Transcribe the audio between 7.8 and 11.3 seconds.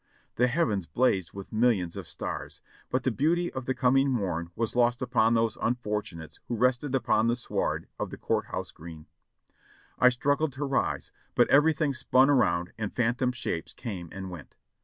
of the court house green. I struggled to rise,